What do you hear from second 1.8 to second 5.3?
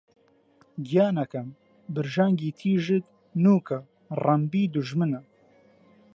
برژانگی تیژت نووکە ڕمبی دوژمنە